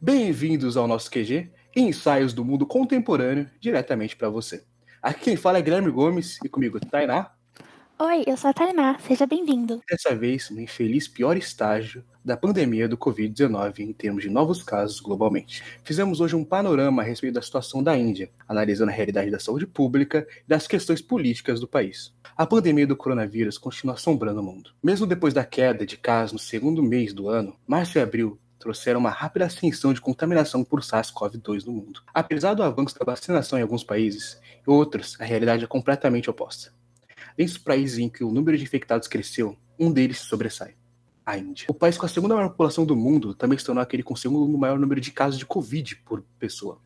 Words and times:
Bem-vindos 0.00 0.76
ao 0.76 0.88
nosso 0.88 1.10
QG, 1.10 1.50
ensaios 1.76 2.32
do 2.32 2.44
mundo 2.44 2.66
contemporâneo, 2.66 3.48
diretamente 3.60 4.16
para 4.16 4.28
você. 4.28 4.64
Aqui 5.02 5.20
quem 5.20 5.36
fala 5.36 5.58
é 5.58 5.62
Guilherme 5.62 5.90
Gomes 5.90 6.38
e 6.44 6.48
comigo 6.48 6.80
Tainá. 6.80 7.30
Oi, 7.98 8.24
eu 8.26 8.36
sou 8.36 8.50
a 8.50 8.54
Tainá, 8.54 8.98
seja 8.98 9.26
bem-vindo. 9.26 9.80
Dessa 9.88 10.14
vez, 10.14 10.50
no 10.50 10.60
infeliz 10.60 11.06
pior 11.06 11.36
estágio 11.36 12.02
da 12.24 12.36
pandemia 12.36 12.88
do 12.88 12.96
Covid-19 12.96 13.80
em 13.80 13.92
termos 13.92 14.22
de 14.22 14.30
novos 14.30 14.62
casos 14.62 15.00
globalmente. 15.00 15.62
Fizemos 15.82 16.20
hoje 16.20 16.36
um 16.36 16.44
panorama 16.44 17.02
a 17.02 17.04
respeito 17.04 17.34
da 17.34 17.42
situação 17.42 17.82
da 17.82 17.96
Índia, 17.96 18.30
analisando 18.46 18.90
a 18.90 18.94
realidade 18.94 19.30
da 19.30 19.38
saúde 19.38 19.66
pública 19.66 20.26
e 20.44 20.48
das 20.48 20.66
questões 20.66 21.00
políticas 21.00 21.60
do 21.60 21.68
país. 21.68 22.12
A 22.36 22.46
pandemia 22.46 22.86
do 22.86 22.96
coronavírus 22.96 23.58
continua 23.58 23.94
assombrando 23.94 24.40
o 24.40 24.44
mundo. 24.44 24.70
Mesmo 24.82 25.06
depois 25.06 25.34
da 25.34 25.44
queda 25.44 25.86
de 25.86 25.96
casos 25.96 26.32
no 26.32 26.38
segundo 26.38 26.82
mês 26.82 27.12
do 27.12 27.28
ano, 27.28 27.56
março 27.66 27.98
e 27.98 28.00
abril 28.00 28.38
trouxeram 28.58 29.00
uma 29.00 29.10
rápida 29.10 29.46
ascensão 29.46 29.92
de 29.92 30.00
contaminação 30.00 30.62
por 30.62 30.80
SARS-CoV-2 30.80 31.64
no 31.64 31.72
mundo. 31.72 32.02
Apesar 32.12 32.52
do 32.52 32.62
avanço 32.62 32.98
da 32.98 33.04
vacinação 33.04 33.58
em 33.58 33.62
alguns 33.62 33.82
países, 33.82 34.38
em 34.66 34.70
outros 34.70 35.16
a 35.18 35.24
realidade 35.24 35.64
é 35.64 35.66
completamente 35.66 36.28
oposta. 36.28 36.70
Dentre 37.36 37.56
os 37.56 37.58
países 37.58 37.98
em 37.98 38.08
que 38.08 38.22
o 38.22 38.30
número 38.30 38.58
de 38.58 38.62
infectados 38.62 39.08
cresceu, 39.08 39.56
um 39.78 39.90
deles 39.90 40.18
sobressai. 40.18 40.74
A 41.30 41.38
Índia. 41.38 41.66
O 41.68 41.74
país 41.74 41.96
com 41.96 42.06
a 42.06 42.08
segunda 42.08 42.34
maior 42.34 42.48
população 42.48 42.84
do 42.84 42.96
mundo 42.96 43.32
também 43.34 43.56
se 43.56 43.64
tornou 43.64 43.80
aquele 43.80 44.02
com 44.02 44.14
o 44.14 44.16
segundo 44.16 44.58
maior 44.58 44.76
número 44.80 45.00
de 45.00 45.12
casos 45.12 45.38
de 45.38 45.46
Covid 45.46 45.94
por 46.04 46.24
pessoa, 46.40 46.80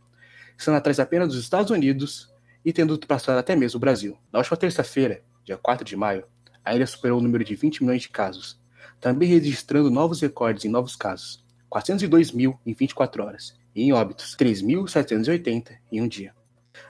estando 0.58 0.74
atrás 0.74 1.00
apenas 1.00 1.28
dos 1.28 1.38
Estados 1.38 1.70
Unidos 1.70 2.30
e 2.62 2.70
tendo 2.70 2.90
ultrapassado 2.90 3.38
até 3.38 3.56
mesmo 3.56 3.78
o 3.78 3.80
Brasil. 3.80 4.18
Na 4.30 4.40
última 4.40 4.54
terça-feira, 4.58 5.22
dia 5.42 5.56
4 5.56 5.82
de 5.82 5.96
maio, 5.96 6.26
a 6.62 6.74
Índia 6.74 6.86
superou 6.86 7.20
o 7.20 7.22
número 7.22 7.42
de 7.42 7.54
20 7.54 7.82
milhões 7.82 8.02
de 8.02 8.10
casos, 8.10 8.60
também 9.00 9.26
registrando 9.26 9.90
novos 9.90 10.20
recordes 10.20 10.66
em 10.66 10.68
novos 10.68 10.94
casos, 10.94 11.42
402 11.70 12.30
mil 12.30 12.58
em 12.66 12.74
24 12.74 13.24
horas, 13.24 13.54
e 13.74 13.82
em 13.82 13.94
óbitos, 13.94 14.36
3.780 14.36 15.78
em 15.90 16.02
um 16.02 16.08
dia. 16.08 16.34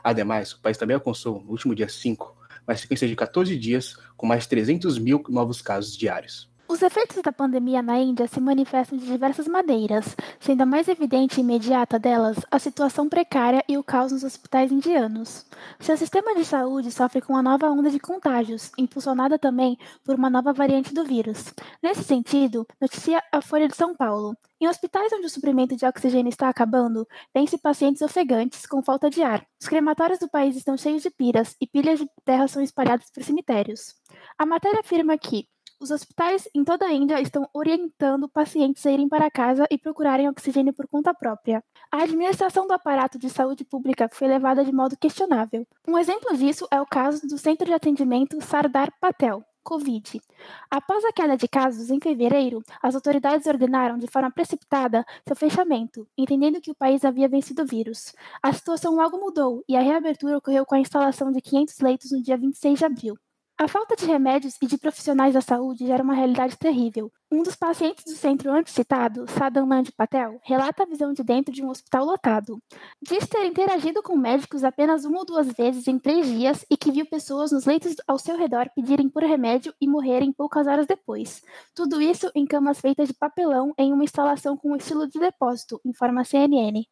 Ademais, 0.02 0.52
o 0.54 0.60
país 0.60 0.76
também 0.76 0.96
alcançou, 0.96 1.40
no 1.40 1.52
último 1.52 1.72
dia 1.72 1.88
5, 1.88 2.36
uma 2.66 2.76
sequência 2.76 3.06
de 3.06 3.14
14 3.14 3.56
dias 3.56 3.96
com 4.16 4.26
mais 4.26 4.44
300 4.44 4.98
mil 4.98 5.22
novos 5.28 5.62
casos 5.62 5.96
diários. 5.96 6.52
Os 6.74 6.82
efeitos 6.82 7.22
da 7.22 7.30
pandemia 7.30 7.80
na 7.80 8.00
Índia 8.00 8.26
se 8.26 8.40
manifestam 8.40 8.98
de 8.98 9.06
diversas 9.06 9.46
maneiras, 9.46 10.16
sendo 10.40 10.62
a 10.62 10.66
mais 10.66 10.88
evidente 10.88 11.38
e 11.38 11.40
imediata 11.40 12.00
delas 12.00 12.36
a 12.50 12.58
situação 12.58 13.08
precária 13.08 13.62
e 13.68 13.78
o 13.78 13.84
caos 13.84 14.10
nos 14.10 14.24
hospitais 14.24 14.72
indianos. 14.72 15.46
Seu 15.78 15.96
sistema 15.96 16.34
de 16.34 16.44
saúde 16.44 16.90
sofre 16.90 17.20
com 17.20 17.34
uma 17.34 17.44
nova 17.44 17.70
onda 17.70 17.88
de 17.88 18.00
contágios, 18.00 18.72
impulsionada 18.76 19.38
também 19.38 19.78
por 20.02 20.16
uma 20.16 20.28
nova 20.28 20.52
variante 20.52 20.92
do 20.92 21.04
vírus. 21.04 21.54
Nesse 21.80 22.02
sentido, 22.02 22.66
noticia 22.80 23.22
a 23.30 23.40
Folha 23.40 23.68
de 23.68 23.76
São 23.76 23.94
Paulo. 23.94 24.36
Em 24.60 24.66
hospitais 24.66 25.12
onde 25.12 25.26
o 25.26 25.30
suprimento 25.30 25.76
de 25.76 25.86
oxigênio 25.86 26.28
está 26.28 26.48
acabando, 26.48 27.06
vêm-se 27.32 27.56
pacientes 27.56 28.02
ofegantes 28.02 28.66
com 28.66 28.82
falta 28.82 29.08
de 29.08 29.22
ar. 29.22 29.46
Os 29.60 29.68
crematórios 29.68 30.18
do 30.18 30.28
país 30.28 30.56
estão 30.56 30.76
cheios 30.76 31.04
de 31.04 31.10
piras 31.10 31.54
e 31.60 31.68
pilhas 31.68 32.00
de 32.00 32.08
terra 32.24 32.48
são 32.48 32.60
espalhadas 32.60 33.12
por 33.12 33.22
cemitérios. 33.22 33.94
A 34.36 34.44
matéria 34.44 34.80
afirma 34.80 35.16
que 35.16 35.46
os 35.84 35.90
hospitais 35.90 36.48
em 36.54 36.64
toda 36.64 36.86
a 36.86 36.92
Índia 36.92 37.20
estão 37.20 37.46
orientando 37.52 38.26
pacientes 38.26 38.84
a 38.86 38.90
irem 38.90 39.06
para 39.06 39.30
casa 39.30 39.66
e 39.70 39.76
procurarem 39.76 40.28
oxigênio 40.30 40.72
por 40.72 40.88
conta 40.88 41.12
própria. 41.12 41.62
A 41.92 42.02
administração 42.02 42.66
do 42.66 42.72
aparato 42.72 43.18
de 43.18 43.28
saúde 43.28 43.66
pública 43.66 44.08
foi 44.10 44.26
levada 44.26 44.64
de 44.64 44.72
modo 44.72 44.96
questionável. 44.96 45.66
Um 45.86 45.98
exemplo 45.98 46.34
disso 46.38 46.66
é 46.70 46.80
o 46.80 46.86
caso 46.86 47.26
do 47.26 47.36
Centro 47.36 47.66
de 47.66 47.74
Atendimento 47.74 48.40
Sardar 48.40 48.90
Patel, 48.98 49.44
Covid. 49.62 50.22
Após 50.70 51.04
a 51.04 51.12
queda 51.12 51.36
de 51.36 51.46
casos 51.46 51.90
em 51.90 52.00
fevereiro, 52.00 52.62
as 52.82 52.94
autoridades 52.94 53.46
ordenaram 53.46 53.98
de 53.98 54.06
forma 54.06 54.30
precipitada 54.30 55.04
seu 55.26 55.36
fechamento, 55.36 56.08
entendendo 56.16 56.62
que 56.62 56.70
o 56.70 56.74
país 56.74 57.04
havia 57.04 57.28
vencido 57.28 57.62
o 57.62 57.66
vírus. 57.66 58.14
A 58.42 58.54
situação 58.54 58.94
logo 58.94 59.18
mudou 59.18 59.62
e 59.68 59.76
a 59.76 59.82
reabertura 59.82 60.38
ocorreu 60.38 60.64
com 60.64 60.76
a 60.76 60.80
instalação 60.80 61.30
de 61.30 61.42
500 61.42 61.78
leitos 61.80 62.10
no 62.10 62.22
dia 62.22 62.38
26 62.38 62.78
de 62.78 62.84
abril. 62.86 63.18
A 63.56 63.68
falta 63.68 63.94
de 63.94 64.04
remédios 64.04 64.56
e 64.60 64.66
de 64.66 64.76
profissionais 64.76 65.32
da 65.32 65.40
saúde 65.40 65.86
gera 65.86 66.02
uma 66.02 66.12
realidade 66.12 66.56
terrível. 66.56 67.12
Um 67.30 67.40
dos 67.40 67.54
pacientes 67.54 68.02
do 68.02 68.16
centro 68.16 68.50
antes 68.50 68.74
citado, 68.74 69.26
Sadamand 69.30 69.84
Patel, 69.96 70.40
relata 70.42 70.82
a 70.82 70.86
visão 70.86 71.12
de 71.12 71.22
dentro 71.22 71.54
de 71.54 71.62
um 71.62 71.70
hospital 71.70 72.04
lotado. 72.04 72.60
Diz 73.00 73.28
ter 73.28 73.46
interagido 73.46 74.02
com 74.02 74.16
médicos 74.16 74.64
apenas 74.64 75.04
uma 75.04 75.20
ou 75.20 75.24
duas 75.24 75.52
vezes 75.52 75.86
em 75.86 76.00
três 76.00 76.26
dias 76.26 76.66
e 76.68 76.76
que 76.76 76.90
viu 76.90 77.06
pessoas 77.06 77.52
nos 77.52 77.64
leitos 77.64 77.94
ao 78.08 78.18
seu 78.18 78.36
redor 78.36 78.68
pedirem 78.74 79.08
por 79.08 79.22
remédio 79.22 79.72
e 79.80 79.86
morrerem 79.86 80.32
poucas 80.32 80.66
horas 80.66 80.88
depois. 80.88 81.40
Tudo 81.76 82.02
isso 82.02 82.28
em 82.34 82.44
camas 82.44 82.80
feitas 82.80 83.06
de 83.06 83.14
papelão 83.14 83.72
em 83.78 83.92
uma 83.92 84.02
instalação 84.02 84.56
com 84.56 84.74
estilo 84.74 85.06
de 85.06 85.20
depósito, 85.20 85.80
informa 85.84 86.24
CNN. 86.24 86.82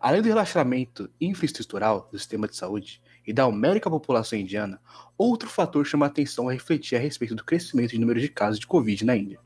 Além 0.00 0.22
do 0.22 0.28
relaxamento 0.28 1.10
infraestrutural 1.20 2.08
do 2.12 2.18
sistema 2.18 2.46
de 2.46 2.54
saúde 2.54 3.02
e 3.28 3.32
da 3.34 3.44
numérica 3.44 3.90
população 3.90 4.38
indiana, 4.38 4.80
outro 5.18 5.50
fator 5.50 5.84
chama 5.84 6.06
a 6.06 6.08
atenção 6.08 6.48
a 6.48 6.52
refletir 6.52 6.96
a 6.96 6.98
respeito 6.98 7.34
do 7.34 7.44
crescimento 7.44 7.90
de 7.90 7.98
número 7.98 8.18
de 8.18 8.30
casos 8.30 8.58
de 8.58 8.66
Covid 8.66 9.04
na 9.04 9.14
Índia. 9.14 9.38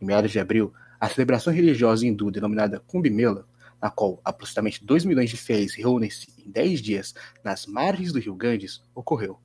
Em 0.00 0.06
meados 0.06 0.30
de 0.30 0.40
abril, 0.40 0.72
a 0.98 1.06
celebração 1.06 1.52
religiosa 1.52 2.06
hindu 2.06 2.30
denominada 2.30 2.80
Kumbh 2.80 3.10
Mela, 3.10 3.46
na 3.78 3.90
qual 3.90 4.22
aproximadamente 4.24 4.82
2 4.82 5.04
milhões 5.04 5.28
de 5.28 5.36
fiéis 5.36 5.74
reúnem-se 5.74 6.28
em 6.38 6.50
10 6.50 6.80
dias 6.80 7.14
nas 7.44 7.66
margens 7.66 8.10
do 8.10 8.18
rio 8.18 8.34
Ganges, 8.34 8.82
ocorreu. 8.94 9.38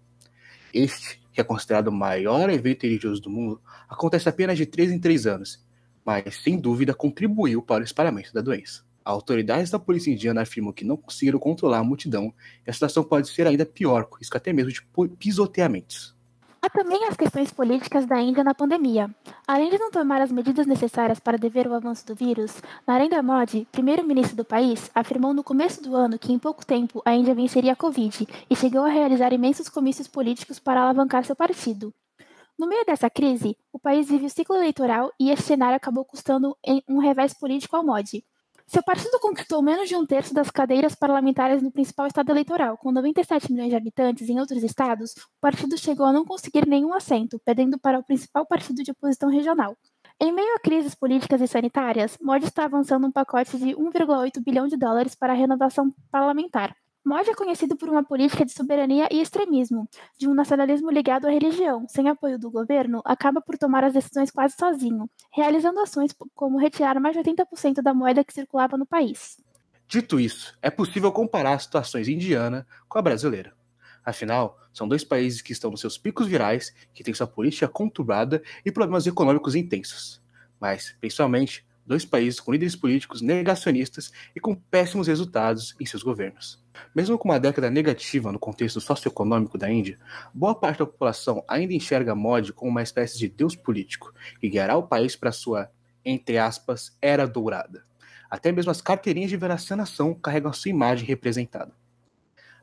Este, 0.74 1.22
que 1.34 1.42
é 1.42 1.44
considerado 1.44 1.90
o 1.90 1.92
maior 1.92 2.50
evento 2.50 2.84
religioso 2.84 3.22
do 3.24 3.30
mundo, 3.30 3.62
acontece 3.90 4.30
apenas 4.30 4.58
de 4.58 4.66
3 4.66 4.94
em 4.94 5.00
3 5.00 5.28
anos, 5.28 5.68
mas 6.06 6.34
sem 6.42 6.58
dúvida 6.58 6.94
contribuiu 6.94 7.62
para 7.62 7.82
o 7.82 7.86
espalhamento 7.86 8.34
da 8.34 8.40
doença. 8.40 8.86
Autoridades 9.06 9.70
da 9.70 9.78
polícia 9.78 10.12
indiana 10.12 10.42
afirmam 10.42 10.74
que 10.74 10.84
não 10.84 10.98
conseguiram 10.98 11.38
controlar 11.38 11.78
a 11.78 11.84
multidão 11.84 12.34
e 12.66 12.70
a 12.72 12.74
situação 12.74 13.04
pode 13.04 13.30
ser 13.30 13.46
ainda 13.46 13.64
pior, 13.64 14.06
com 14.06 14.18
risco 14.18 14.36
até 14.36 14.52
mesmo 14.52 14.72
de 14.72 14.82
pisoteamentos. 15.20 16.16
Há 16.60 16.70
também 16.72 17.06
as 17.06 17.16
questões 17.16 17.52
políticas 17.52 18.08
da 18.08 18.20
Índia 18.20 18.44
na 18.44 18.56
pandemia. 18.56 19.08
Além 19.48 19.70
de 19.70 19.78
não 19.78 19.92
tomar 19.92 20.20
as 20.20 20.32
medidas 20.32 20.66
necessárias 20.66 21.20
para 21.20 21.38
dever 21.38 21.68
o 21.68 21.76
avanço 21.76 22.08
do 22.08 22.16
vírus, 22.16 22.60
Narendra 22.88 23.22
Modi, 23.22 23.68
primeiro-ministro 23.72 24.36
do 24.36 24.44
país, 24.44 24.90
afirmou 24.96 25.32
no 25.32 25.44
começo 25.44 25.84
do 25.84 25.96
ano 25.96 26.18
que 26.18 26.34
em 26.34 26.40
pouco 26.40 26.66
tempo 26.66 27.04
a 27.06 27.14
Índia 27.14 27.36
venceria 27.36 27.74
a 27.74 27.76
Covid 27.76 28.28
e 28.50 28.56
chegou 28.56 28.82
a 28.82 28.90
realizar 28.90 29.32
imensos 29.32 29.70
comícios 29.70 30.08
políticos 30.08 30.58
para 30.58 30.82
alavancar 30.82 31.24
seu 31.24 31.36
partido. 31.36 31.94
No 32.58 32.68
meio 32.68 32.84
dessa 32.84 33.12
crise, 33.12 33.56
o 33.72 33.78
país 33.78 34.10
vive 34.10 34.26
o 34.26 34.30
ciclo 34.32 34.56
eleitoral 34.56 35.12
e 35.20 35.30
esse 35.30 35.44
cenário 35.44 35.76
acabou 35.76 36.04
custando 36.04 36.58
um 36.90 36.98
revés 36.98 37.36
político 37.36 37.76
ao 37.76 37.86
Modi. 37.86 38.26
Seu 38.68 38.82
partido 38.82 39.20
conquistou 39.20 39.62
menos 39.62 39.88
de 39.88 39.96
um 39.96 40.06
terço 40.06 40.34
das 40.34 40.50
cadeiras 40.50 40.96
parlamentares 40.96 41.62
no 41.62 41.72
principal 41.72 42.08
estado 42.08 42.32
eleitoral. 42.32 42.78
Com 42.78 42.92
97 42.92 43.52
milhões 43.52 43.70
de 43.70 43.76
habitantes 43.76 44.28
em 44.28 44.40
outros 44.40 44.64
estados, 44.64 45.12
o 45.12 45.40
partido 45.40 45.78
chegou 45.78 46.06
a 46.06 46.12
não 46.12 46.26
conseguir 46.26 46.68
nenhum 46.68 46.94
assento, 46.94 47.40
perdendo 47.46 47.80
para 47.80 48.00
o 48.00 48.04
principal 48.04 48.46
partido 48.46 48.84
de 48.84 48.92
oposição 48.92 49.30
regional. 49.30 49.78
Em 50.20 50.32
meio 50.32 50.56
a 50.56 50.60
crises 50.60 50.96
políticas 50.96 51.42
e 51.42 51.48
sanitárias, 51.48 52.18
Modi 52.20 52.46
está 52.46 52.66
avançando 52.66 53.06
um 53.06 53.12
pacote 53.12 53.58
de 53.58 53.76
1,8 53.76 54.44
bilhão 54.44 54.68
de 54.68 54.78
dólares 54.78 55.14
para 55.14 55.34
a 55.34 55.36
renovação 55.36 55.94
parlamentar. 56.10 56.76
Modi 57.06 57.30
é 57.30 57.36
conhecido 57.36 57.78
por 57.78 57.88
uma 57.88 58.04
política 58.04 58.44
de 58.44 58.52
soberania 58.52 59.08
e 59.12 59.22
extremismo, 59.22 59.88
de 60.18 60.28
um 60.28 60.34
nacionalismo 60.34 60.90
ligado 60.90 61.28
à 61.28 61.30
religião. 61.30 61.86
Sem 61.88 62.10
apoio 62.10 62.40
do 62.40 62.50
governo, 62.50 63.00
acaba 63.06 63.40
por 63.40 63.60
tomar 63.60 63.84
as 63.84 63.94
decisões 63.94 64.32
quase 64.32 64.56
sozinho, 64.60 65.08
realizando 65.32 65.80
ações 65.80 66.16
como 66.34 66.58
retirar 66.58 67.00
mais 67.00 67.16
de 67.16 67.22
80% 67.22 67.84
da 67.84 67.94
moeda 67.94 68.24
que 68.24 68.34
circulava 68.34 68.76
no 68.76 68.88
país. 68.88 69.38
Dito 69.88 70.20
isso, 70.20 70.58
é 70.64 70.72
possível 70.72 71.12
comparar 71.12 71.54
as 71.54 71.64
situações 71.64 72.08
indiana 72.08 72.66
com 72.90 72.98
a 72.98 73.04
brasileira. 73.04 73.54
Afinal, 74.04 74.60
são 74.74 74.88
dois 74.88 75.04
países 75.04 75.44
que 75.44 75.52
estão 75.52 75.70
nos 75.70 75.82
seus 75.82 76.00
picos 76.00 76.26
virais, 76.26 76.74
que 76.92 77.04
têm 77.04 77.14
sua 77.14 77.28
política 77.28 77.68
conturbada 77.68 78.42
e 78.66 78.72
problemas 78.72 79.06
econômicos 79.06 79.54
intensos. 79.54 80.24
Mas, 80.60 80.96
principalmente, 81.00 81.64
dois 81.86 82.04
países 82.04 82.40
com 82.40 82.52
líderes 82.52 82.76
políticos 82.76 83.22
negacionistas 83.22 84.12
e 84.36 84.40
com 84.40 84.56
péssimos 84.56 85.08
resultados 85.08 85.76
em 85.80 85.86
seus 85.86 86.04
governos. 86.04 86.64
Mesmo 86.94 87.18
com 87.18 87.30
uma 87.30 87.40
década 87.40 87.70
negativa 87.70 88.32
no 88.32 88.40
contexto 88.40 88.82
socioeconômico 88.82 89.58
da 89.58 89.72
Índia, 89.72 90.00
boa 90.34 90.56
parte 90.56 90.80
da 90.80 90.86
população 90.86 91.44
ainda 91.48 91.74
enxerga 91.74 92.16
Modi 92.16 92.52
como 92.52 92.72
uma 92.72 92.84
espécie 92.84 93.18
de 93.18 93.30
deus 93.30 93.56
político 93.56 94.14
que 94.40 94.50
guiará 94.50 94.76
o 94.76 94.88
país 94.88 95.16
para 95.16 95.32
sua, 95.32 95.72
entre 96.04 96.38
aspas, 96.38 96.98
era 97.02 97.26
dourada. 97.26 97.86
Até 98.30 98.52
mesmo 98.52 98.72
as 98.72 98.82
carteirinhas 98.82 99.30
de 99.30 99.38
vacinação 99.38 100.14
carregam 100.14 100.52
sua 100.52 100.70
imagem 100.70 101.06
representada. 101.06 101.72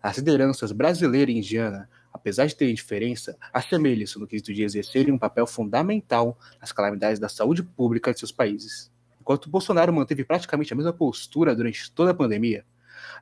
As 0.02 0.18
lideranças 0.18 0.72
brasileira 0.72 1.30
e 1.30 1.38
indiana, 1.38 1.88
apesar 2.12 2.46
de 2.46 2.56
terem 2.56 2.74
diferença, 2.74 3.38
assemelham-se 3.52 4.18
no 4.18 4.26
quesito 4.26 4.52
de 4.52 4.64
exercerem 4.64 5.14
um 5.14 5.18
papel 5.18 5.46
fundamental 5.46 6.36
nas 6.60 6.72
calamidades 6.72 7.18
da 7.18 7.28
saúde 7.28 7.62
pública 7.62 8.12
de 8.12 8.18
seus 8.18 8.32
países. 8.32 8.91
Enquanto 9.22 9.48
Bolsonaro 9.48 9.92
manteve 9.92 10.24
praticamente 10.24 10.72
a 10.72 10.76
mesma 10.76 10.92
postura 10.92 11.54
durante 11.54 11.88
toda 11.92 12.10
a 12.10 12.14
pandemia, 12.14 12.64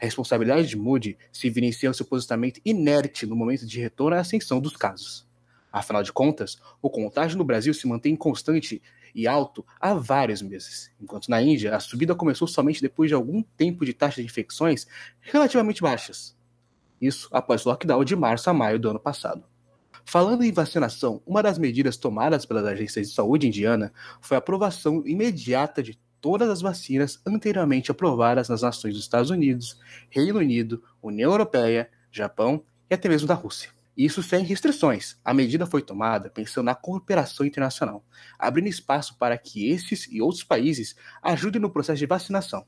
A 0.01 0.05
responsabilidade 0.05 0.67
de 0.67 0.77
Moody 0.77 1.19
se 1.31 1.47
evidencia 1.47 1.93
seu 1.93 2.07
posicionamento 2.07 2.61
inerte 2.65 3.27
no 3.27 3.37
momento 3.37 3.67
de 3.67 3.81
retorno 3.81 4.17
à 4.17 4.21
ascensão 4.21 4.61
dos 4.61 4.77
casos. 4.77 5.29
Afinal 5.71 6.03
de 6.03 6.13
contas, 6.13 6.59
o 6.83 6.91
contágio 6.91 7.39
no 7.39 7.45
Brasil 7.45 7.73
se 7.73 7.87
mantém 7.87 8.17
constante 8.17 8.83
e 9.15 9.29
alto 9.29 9.65
há 9.79 9.95
vários 9.95 10.43
meses, 10.43 10.91
enquanto 11.01 11.29
na 11.29 11.43
Índia 11.43 11.77
a 11.77 11.81
subida 11.81 12.15
começou 12.15 12.49
somente 12.49 12.81
depois 12.81 13.11
de 13.11 13.15
algum 13.15 13.43
tempo 13.43 13.85
de 13.85 13.93
taxas 13.93 14.25
de 14.25 14.31
infecções 14.31 14.87
relativamente 15.21 15.83
baixas. 15.83 16.37
Isso 17.01 17.29
após 17.31 17.65
o 17.65 17.69
lockdown 17.69 18.05
de 18.05 18.17
março 18.17 18.49
a 18.51 18.55
maio 18.55 18.79
do 18.79 18.91
ano 18.91 19.01
passado. 19.01 19.45
Falando 20.11 20.43
em 20.43 20.51
vacinação, 20.51 21.23
uma 21.25 21.41
das 21.41 21.57
medidas 21.57 21.97
tomadas 21.97 22.45
pelas 22.45 22.65
agências 22.65 23.09
de 23.09 23.15
saúde 23.15 23.47
indiana 23.47 23.93
foi 24.21 24.37
a 24.37 24.39
aprovação 24.39 25.07
imediata 25.07 25.85
de 25.85 26.01
todas 26.21 26.49
as 26.49 26.61
vacinas 26.61 27.23
anteriormente 27.25 27.93
aprovadas 27.93 28.49
nas 28.49 28.63
nações 28.63 28.95
dos 28.95 29.05
Estados 29.05 29.31
Unidos, 29.31 29.79
Reino 30.11 30.41
Unido, 30.41 30.83
União 31.01 31.31
Europeia, 31.31 31.89
Japão 32.11 32.65
e 32.91 32.95
até 32.95 33.09
mesmo 33.09 33.29
da 33.29 33.35
Rússia. 33.35 33.71
Isso 33.97 34.21
sem 34.21 34.45
restrições. 34.45 35.17
A 35.25 35.33
medida 35.33 35.65
foi 35.65 35.81
tomada 35.81 36.29
pensando 36.29 36.65
na 36.65 36.75
cooperação 36.75 37.47
internacional, 37.47 38.05
abrindo 38.37 38.67
espaço 38.67 39.17
para 39.17 39.39
que 39.39 39.71
esses 39.71 40.09
e 40.11 40.21
outros 40.21 40.43
países 40.43 40.97
ajudem 41.23 41.63
no 41.63 41.71
processo 41.71 42.01
de 42.01 42.07
vacinação. 42.07 42.67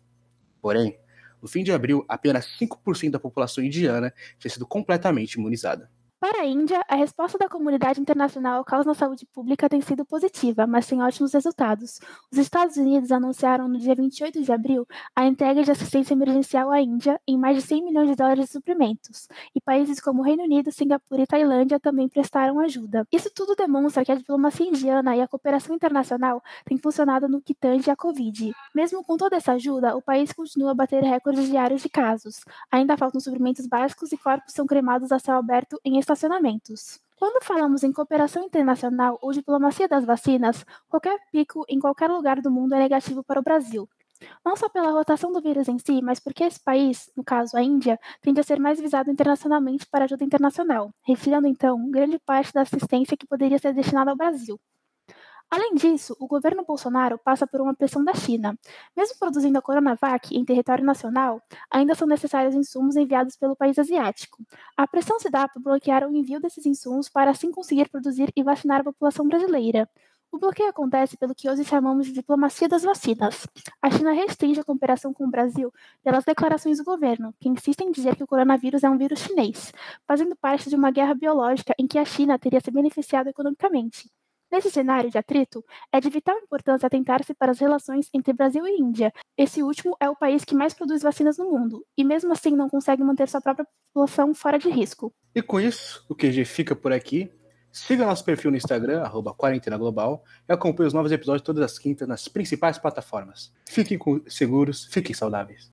Porém, 0.61 0.97
no 1.43 1.49
fim 1.49 1.65
de 1.65 1.73
abril, 1.73 2.05
apenas 2.09 2.47
5% 2.57 3.11
da 3.11 3.19
população 3.19 3.65
indiana 3.65 4.15
tinha 4.39 4.49
sido 4.53 4.65
completamente 4.65 5.33
imunizada. 5.33 5.91
Para 6.23 6.43
a 6.43 6.47
Índia, 6.47 6.81
a 6.89 6.95
resposta 6.95 7.37
da 7.37 7.49
comunidade 7.49 8.01
internacional 8.01 8.59
ao 8.59 8.65
caos 8.65 8.87
na 8.87 8.95
saúde 8.95 9.27
pública 9.27 9.69
tem 9.69 9.81
sido 9.81 10.05
positiva, 10.05 10.69
mas 10.69 10.87
sem 10.87 11.03
ótimos 11.03 11.33
resultados. 11.33 11.99
Os 12.31 12.39
Estados 12.39 12.77
Unidos 12.77 13.11
anunciaram 13.11 13.67
no 13.67 13.77
dia 13.77 13.93
28 13.93 14.41
de 14.41 14.53
abril 14.53 14.87
a 15.17 15.27
entrega 15.27 15.65
de 15.65 15.73
assistência 15.73 16.15
emergencial 16.15 16.71
à 16.71 16.81
Índia 16.81 17.21
em 17.27 17.37
mais 17.37 17.57
de 17.57 17.63
100 17.63 17.83
milhões 17.83 18.09
de 18.09 18.15
dólares 18.15 18.45
de 18.45 18.53
suprimentos, 18.53 19.27
e 19.53 19.61
países 19.61 19.99
como 19.99 20.23
Reino 20.23 20.45
Unido, 20.45 20.71
Singapura 20.71 21.23
e 21.23 21.27
Tailândia 21.27 21.81
também 21.81 22.09
prestaram 22.09 22.61
ajuda. 22.61 23.05
Isso 23.11 23.29
tudo 23.35 23.57
demonstra 23.57 24.05
que 24.05 24.13
a 24.13 24.15
diplomacia 24.15 24.69
indiana 24.69 25.17
e 25.17 25.21
a 25.21 25.27
cooperação 25.27 25.75
internacional 25.75 26.41
têm 26.65 26.79
funcionado 26.79 27.29
no 27.29 27.43
que 27.43 27.53
tange 27.53 27.91
à 27.91 27.97
Covid. 27.97 28.53
Mesmo 28.73 29.03
com 29.03 29.17
toda 29.17 29.35
essa 29.35 29.55
ajuda, 29.55 29.97
o 29.97 30.01
país 30.01 30.33
continua 30.33 30.71
a 30.71 30.75
bater 30.75 31.03
recordes 31.03 31.49
diários 31.49 31.83
de 31.83 31.89
casos. 31.89 32.45
Ainda 32.71 32.97
faltam 32.97 33.21
suprimentos 33.21 33.67
básicos 33.67 34.13
e 34.13 34.17
corpos 34.17 34.53
são 34.53 34.67
cremados 34.67 35.11
a 35.11 35.19
céu 35.19 35.37
aberto 35.37 35.81
em 35.85 35.99
estacionamentos. 36.13 37.01
Quando 37.17 37.43
falamos 37.43 37.83
em 37.83 37.93
cooperação 37.93 38.45
internacional 38.45 39.19
ou 39.23 39.33
diplomacia 39.33 39.89
das 39.89 40.05
vacinas, 40.05 40.65
qualquer 40.89 41.19
pico 41.31 41.65
em 41.69 41.79
qualquer 41.79 42.11
lugar 42.11 42.41
do 42.41 42.51
mundo 42.51 42.75
é 42.75 42.79
negativo 42.79 43.23
para 43.25 43.41
o 43.41 43.43
Brasil. 43.43 43.89
Não 44.45 44.55
só 44.55 44.69
pela 44.69 44.93
rotação 44.93 45.33
do 45.33 45.41
vírus 45.41 45.69
em 45.69 45.79
si, 45.79 46.01
mas 46.03 46.21
porque 46.21 46.45
esse 46.45 46.63
país, 46.63 47.11
no 47.17 47.25
caso 47.25 47.57
a 47.57 47.63
Índia, 47.63 47.99
tende 48.21 48.41
a 48.41 48.45
ser 48.45 48.61
mais 48.61 48.79
visado 48.81 49.11
internacionalmente 49.11 49.87
para 49.87 50.05
ajuda 50.05 50.25
internacional, 50.25 50.91
refirando 51.05 51.49
então 51.49 51.91
grande 51.91 52.19
parte 52.21 52.53
da 52.53 52.63
assistência 52.63 53.17
que 53.17 53.27
poderia 53.27 53.59
ser 53.59 53.73
destinada 53.73 54.11
ao 54.11 54.17
Brasil. 54.17 54.61
Além 55.53 55.75
disso, 55.75 56.17
o 56.19 56.27
governo 56.27 56.65
Bolsonaro 56.65 57.19
passa 57.19 57.47
por 57.47 57.61
uma 57.61 57.75
pressão 57.75 58.03
da 58.03 58.15
China. 58.15 58.59
Mesmo 58.97 59.19
produzindo 59.19 59.59
a 59.59 59.61
Coronavac 59.61 60.35
em 60.35 60.43
território 60.47 60.83
nacional, 60.83 61.43
ainda 61.71 61.95
são 61.95 62.09
necessários 62.09 62.55
insumos 62.55 62.97
enviados 62.97 63.37
pelo 63.37 63.55
país 63.55 63.79
asiático. 63.79 64.43
A 64.75 64.87
pressão 64.87 65.21
se 65.21 65.29
dá 65.29 65.47
para 65.47 65.61
bloquear 65.61 66.09
o 66.09 66.17
envio 66.17 66.41
desses 66.41 66.65
insumos 66.65 67.11
para 67.11 67.31
assim 67.31 67.51
conseguir 67.53 67.91
produzir 67.91 68.33
e 68.35 68.43
vacinar 68.43 68.81
a 68.81 68.85
população 68.85 69.29
brasileira. 69.29 69.87
O 70.31 70.39
bloqueio 70.39 70.71
acontece 70.71 71.19
pelo 71.19 71.35
que 71.35 71.51
hoje 71.51 71.67
chamamos 71.67 72.07
de 72.07 72.15
diplomacia 72.15 72.67
das 72.67 72.83
vacinas. 72.83 73.47
A 73.83 73.91
China 73.91 74.13
restringe 74.15 74.61
a 74.61 74.65
cooperação 74.65 75.13
com 75.13 75.27
o 75.27 75.31
Brasil 75.31 75.71
pelas 76.03 76.25
declarações 76.25 76.79
do 76.79 76.85
governo, 76.85 77.35
que 77.39 77.51
insistem 77.51 77.89
em 77.89 77.93
dizer 77.93 78.17
que 78.17 78.25
o 78.25 78.27
coronavírus 78.27 78.83
é 78.85 78.89
um 78.89 78.97
vírus 78.97 79.19
chinês, 79.19 79.71
fazendo 80.09 80.35
parte 80.35 80.71
de 80.71 80.77
uma 80.77 80.91
guerra 80.91 81.13
biológica 81.13 81.75
em 81.79 81.87
que 81.87 81.99
a 81.99 82.07
China 82.07 82.39
teria 82.39 82.61
se 82.63 82.71
beneficiado 82.71 83.27
economicamente. 83.29 84.11
Nesse 84.53 84.71
cenário 84.71 85.11
de 85.11 85.17
atrito, 85.17 85.65
é 85.91 85.99
de 85.99 86.11
vital 86.11 86.37
importância 86.37 86.87
atentar-se 86.87 87.33
para 87.33 87.53
as 87.53 87.59
relações 87.59 88.11
entre 88.13 88.35
Brasil 88.35 88.67
e 88.67 88.77
Índia. 88.79 89.11
Esse 89.35 89.63
último 89.63 89.97
é 89.99 90.11
o 90.11 90.15
país 90.15 90.45
que 90.45 90.55
mais 90.55 90.75
produz 90.75 91.01
vacinas 91.01 91.39
no 91.39 91.51
mundo, 91.51 91.83
e 91.97 92.05
mesmo 92.05 92.31
assim 92.31 92.55
não 92.55 92.69
consegue 92.69 93.03
manter 93.03 93.27
sua 93.31 93.41
própria 93.41 93.67
população 93.95 94.35
fora 94.35 94.59
de 94.59 94.69
risco. 94.69 95.11
E 95.35 95.41
com 95.41 95.59
isso, 95.59 96.05
o 96.07 96.15
QG 96.15 96.45
fica 96.45 96.77
por 96.77 96.93
aqui. 96.93 97.33
Siga 97.73 98.05
nosso 98.05 98.23
perfil 98.27 98.51
no 98.51 98.57
Instagram, 98.59 99.01
arroba 99.01 99.33
Quarentena 99.33 99.79
Global, 99.79 100.23
e 100.47 100.53
acompanhe 100.53 100.89
os 100.89 100.93
novos 100.93 101.11
episódios 101.11 101.47
todas 101.47 101.65
as 101.65 101.79
quintas 101.79 102.07
nas 102.07 102.29
principais 102.29 102.77
plataformas. 102.77 103.55
Fiquem 103.67 103.99
seguros, 104.27 104.85
fiquem 104.85 105.15
saudáveis. 105.15 105.71